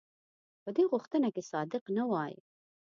په 0.63 0.69
دې 0.75 0.83
غوښتنه 0.91 1.27
کې 1.35 1.41
صادق 1.51 1.83
نه 1.97 2.03
وای. 2.11 2.33